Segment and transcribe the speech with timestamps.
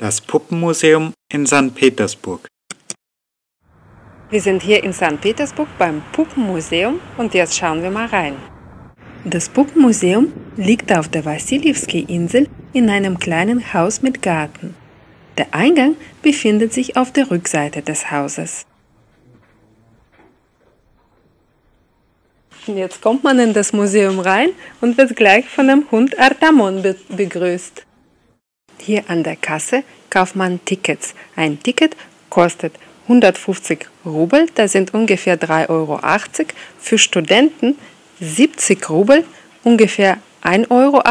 [0.00, 1.74] Das Puppenmuseum in St.
[1.74, 2.46] Petersburg.
[4.30, 5.20] Wir sind hier in St.
[5.20, 8.36] Petersburg beim Puppenmuseum und jetzt schauen wir mal rein.
[9.24, 14.76] Das Puppenmuseum liegt auf der Wassiljewski-Insel in einem kleinen Haus mit Garten.
[15.36, 18.66] Der Eingang befindet sich auf der Rückseite des Hauses.
[22.68, 26.94] Jetzt kommt man in das Museum rein und wird gleich von dem Hund Artamon be
[27.08, 27.87] begrüßt.
[28.88, 31.12] Hier an der Kasse kauft man Tickets.
[31.36, 31.94] Ein Ticket
[32.30, 32.72] kostet
[33.02, 36.00] 150 Rubel, das sind ungefähr 3,80 Euro.
[36.78, 37.76] Für Studenten
[38.18, 39.26] 70 Rubel,
[39.62, 41.02] ungefähr 1,80 Euro,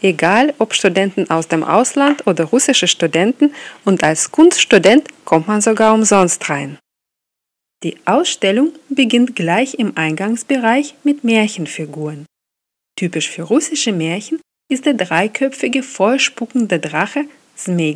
[0.00, 3.54] egal ob Studenten aus dem Ausland oder russische Studenten
[3.84, 6.78] und als Kunststudent kommt man sogar umsonst rein.
[7.82, 12.24] Die Ausstellung beginnt gleich im Eingangsbereich mit Märchenfiguren.
[12.96, 14.40] Typisch für russische Märchen
[14.72, 17.94] ist der dreiköpfige, vollspuckende Drache Zmei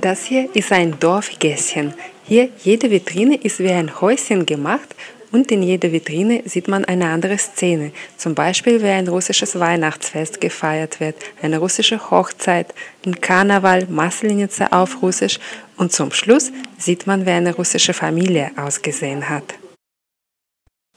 [0.00, 1.92] Das hier ist ein Dorfgässchen.
[2.24, 4.94] Hier jede Vitrine ist wie ein Häuschen gemacht
[5.30, 10.40] und in jeder Vitrine sieht man eine andere Szene, zum Beispiel wie ein russisches Weihnachtsfest
[10.40, 12.72] gefeiert wird, eine russische Hochzeit,
[13.04, 15.38] ein Karneval, Maslenitsa auf Russisch
[15.76, 19.54] und zum Schluss sieht man, wie eine russische Familie ausgesehen hat.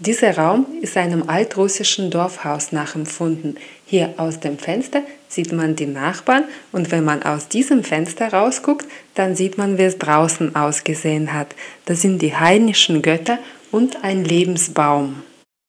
[0.00, 3.56] Dieser Raum ist einem altrussischen Dorfhaus nachempfunden.
[3.84, 8.86] Hier aus dem Fenster sieht man die Nachbarn und wenn man aus diesem Fenster rausguckt,
[9.16, 11.48] dann sieht man, wie es draußen ausgesehen hat.
[11.86, 13.40] Das sind die heidnischen Götter
[13.72, 15.24] und ein Lebensbaum.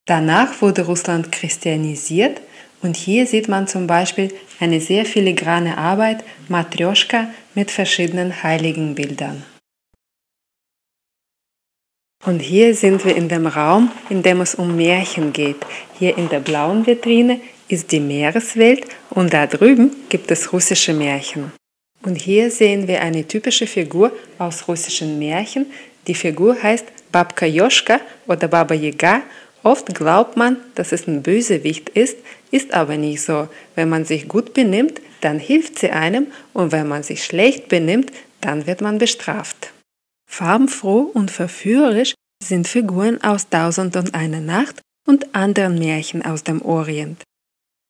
[0.06, 2.40] Danach wurde Russland christianisiert
[2.84, 9.44] und hier sieht man zum Beispiel eine sehr filigrane Arbeit, Matryoshka, mit verschiedenen Heiligenbildern.
[12.25, 15.66] Und hier sind wir in dem Raum, in dem es um Märchen geht.
[15.98, 17.39] Hier in der blauen Vitrine
[17.70, 21.53] ist die Meereswelt und da drüben gibt es russische Märchen.
[22.03, 25.67] Und hier sehen wir eine typische Figur aus russischen Märchen.
[26.08, 29.22] Die Figur heißt Babka Joschka oder Baba Yaga.
[29.64, 32.17] Oft glaubt man, dass es ein Bösewicht ist,
[32.52, 33.48] ist aber nicht so.
[33.76, 38.11] Wenn man sich gut benimmt, dann hilft sie einem und wenn man sich schlecht benimmt,
[38.42, 39.71] dann wird man bestraft.
[40.30, 46.62] Farbenfroh und verführerisch sind Figuren aus Tausend und eine Nacht und anderen Märchen aus dem
[46.62, 47.22] Orient.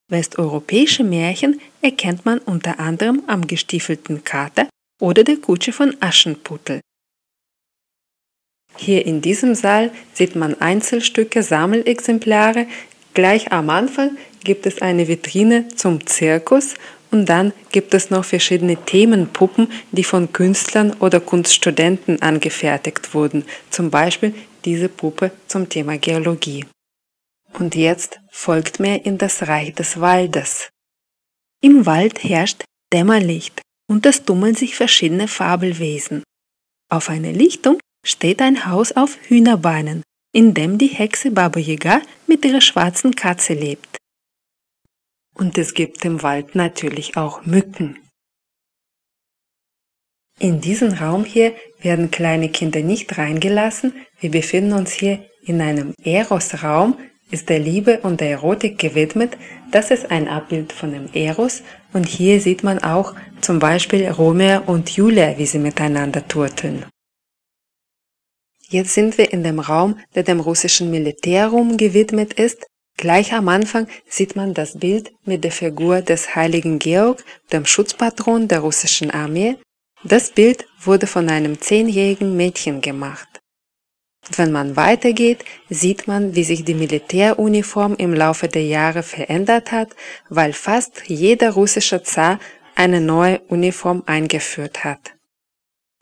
[0.10, 4.68] Westeuropäische Märchen erkennt man unter anderem am gestiefelten Kater
[5.00, 6.80] oder der Kutsche von Aschenputtel.
[8.78, 12.66] Hier in diesem Saal sieht man Einzelstücke, Sammelexemplare.
[13.14, 16.76] Gleich am Anfang gibt es eine Vitrine zum Zirkus
[17.12, 23.46] und dann gibt es noch verschiedene Themenpuppen, die von Künstlern oder Kunststudenten angefertigt wurden.
[23.70, 24.34] Zum Beispiel
[24.66, 26.66] diese Puppe zum Thema Geologie.
[27.54, 30.70] Und jetzt folgt mir in das Reich des Waldes.
[31.62, 36.24] Im Wald herrscht Dämmerlicht und es tummeln sich verschiedene Fabelwesen.
[36.90, 42.46] Auf einer Lichtung steht ein Haus auf Hühnerbeinen, in dem die Hexe Baba Yaga mit
[42.46, 43.99] ihrer schwarzen Katze lebt.
[45.36, 47.98] Und es gibt im Wald natürlich auch Mücken.
[50.40, 53.94] In diesen Raum hier werden kleine Kinder nicht reingelassen.
[54.20, 56.98] Wir befinden uns hier in einem Eros-Raum,
[57.32, 59.38] ist der Liebe und der Erotik gewidmet.
[59.72, 61.62] Das ist ein Abbild von dem Eros
[61.94, 66.86] und hier sieht man auch zum Beispiel Romeo und Julia, wie sie miteinander turteln.
[68.70, 72.66] Jetzt sind wir in dem Raum, der dem russischen Militärraum gewidmet ist.
[73.00, 78.50] Gleich am Anfang sieht man das Bild mit der Figur des heiligen Georg, dem Schutzpatron
[78.50, 79.56] der russischen Armee.
[80.04, 83.40] Das Bild wurde von einem zehnjährigen Mädchen gemacht.
[84.36, 89.96] Wenn man weitergeht, sieht man, wie sich die Militäruniform im Laufe der Jahre verändert hat,
[90.28, 92.38] weil fast jeder russische Zar
[92.76, 95.14] eine neue Uniform eingeführt hat.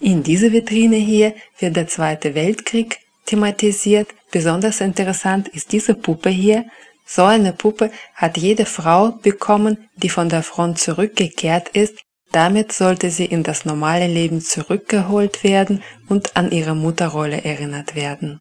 [0.01, 2.97] In dieser Vitrine hier wird der Zweite Weltkrieg
[3.27, 4.07] thematisiert.
[4.31, 6.65] Besonders interessant ist diese Puppe hier.
[7.07, 11.99] So eine Puppe hat jede Frau bekommen, die von der Front zurückgekehrt ist.
[12.33, 18.39] Damit sollte sie in das normale Leben zurückgeholt werden und an ihre Mutterrolle erinnert werden.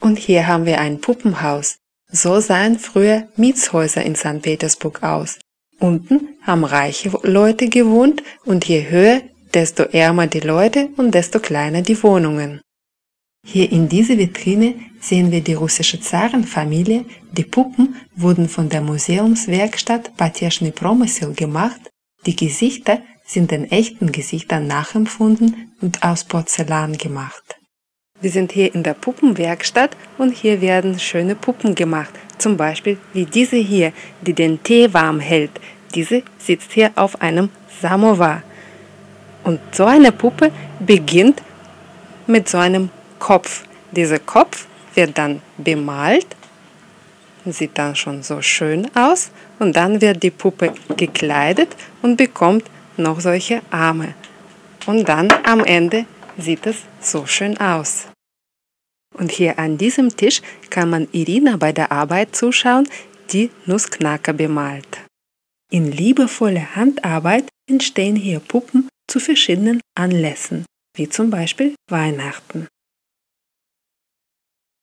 [0.00, 1.78] Und hier haben wir ein Puppenhaus.
[2.10, 4.42] So sahen früher Mietshäuser in St.
[4.42, 5.38] Petersburg aus.
[5.80, 9.22] Unten haben reiche Leute gewohnt und je höher
[9.54, 12.60] desto ärmer die Leute und desto kleiner die Wohnungen.
[13.44, 17.04] Hier in dieser Vitrine sehen wir die russische Zarenfamilie.
[17.32, 21.80] Die Puppen wurden von der Museumswerkstatt Patieschny Promysl gemacht.
[22.24, 27.56] Die Gesichter sind den echten Gesichtern nachempfunden und aus Porzellan gemacht.
[28.20, 32.14] Wir sind hier in der Puppenwerkstatt und hier werden schöne Puppen gemacht.
[32.38, 35.50] Zum Beispiel wie diese hier, die den Tee warm hält.
[35.94, 37.50] Diese sitzt hier auf einem
[37.80, 38.44] Samovar.
[39.42, 41.42] Und so eine Puppe beginnt
[42.28, 42.90] mit so einem
[43.22, 43.62] Kopf.
[43.92, 44.66] Dieser Kopf
[44.96, 46.26] wird dann bemalt,
[47.46, 49.30] sieht dann schon so schön aus
[49.60, 52.64] und dann wird die Puppe gekleidet und bekommt
[52.96, 54.14] noch solche Arme.
[54.86, 58.08] Und dann am Ende sieht es so schön aus.
[59.14, 62.88] Und hier an diesem Tisch kann man Irina bei der Arbeit zuschauen,
[63.32, 64.98] die Nussknacker bemalt.
[65.70, 70.64] In liebevoller Handarbeit entstehen hier Puppen zu verschiedenen Anlässen,
[70.96, 72.66] wie zum Beispiel Weihnachten.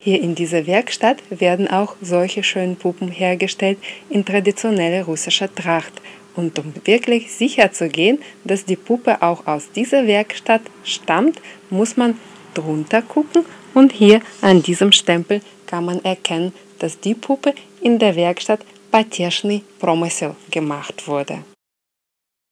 [0.02, 3.78] Hier in dieser Werkstatt werden auch solche schönen Puppen hergestellt
[4.10, 5.92] in traditioneller russischer Tracht.
[6.38, 11.98] Und um wirklich sicher zu gehen, dass die Puppe auch aus dieser Werkstatt stammt, muss
[11.98, 12.18] man
[12.54, 13.44] drunter gucken
[13.74, 18.62] und hier an diesem Stempel kann man erkennen, dass die Puppe in der Werkstatt
[18.92, 21.44] Patierschny Promysel gemacht wurde.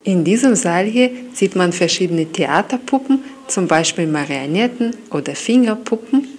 [0.03, 6.36] In diesem Saal hier sieht man verschiedene Theaterpuppen, zum Beispiel Marionetten oder Fingerpuppen.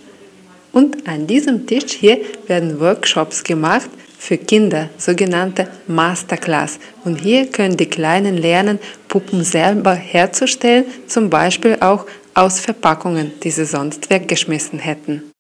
[0.73, 6.79] Und an diesem Tisch hier werden Workshops gemacht für Kinder, sogenannte Masterclass.
[7.05, 12.05] Und hier können die Kleinen lernen, Puppen selber herzustellen, zum Beispiel auch
[12.35, 15.31] aus Verpackungen, die sie sonst weggeschmissen hätten.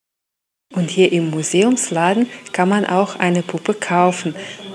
[0.75, 4.35] Und hier im Museumsladen kann man auch eine Puppe kaufen.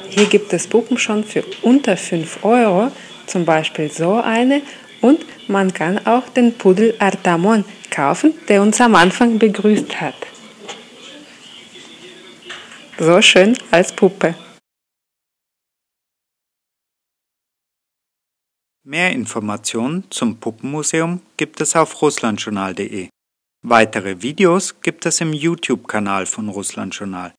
[0.10, 2.92] Hier gibt es Puppen schon für unter 5 Euro,
[3.28, 4.62] zum Beispiel so eine.
[5.02, 10.16] Und man kann auch den Pudel Artamon kaufen, der uns am Anfang begrüßt hat.
[13.06, 14.34] So schön als Puppe.
[18.86, 23.10] Mehr Informationen zum Puppenmuseum gibt es auf russlandjournal.de.
[23.62, 27.34] Weitere Videos gibt es im YouTube-Kanal von Russlandjournal.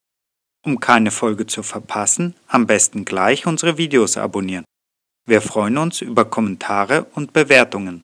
[0.67, 4.67] Um keine Folge zu verpassen, am besten gleich unsere Videos abonnieren.
[5.27, 8.03] Wir freuen uns über Kommentare und Bewertungen.